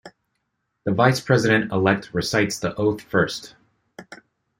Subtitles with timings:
[0.83, 3.53] The vice-president-elect recites the oath first.